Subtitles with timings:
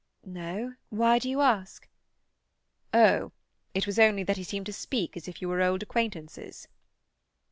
[0.25, 0.73] "No.
[0.89, 1.87] Why do you ask?"
[2.91, 3.33] "Oh,
[3.75, 6.67] it was only that he seemed to speak as if you were old acquaintances."